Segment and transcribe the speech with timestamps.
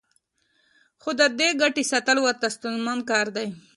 [1.01, 3.47] خو د دې ګټې ساتل ورته ستونزمن کار دی